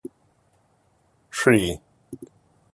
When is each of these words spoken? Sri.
Sri. 1.29 1.79